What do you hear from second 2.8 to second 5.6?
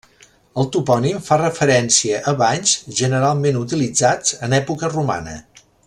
generalment utilitzats en època romana.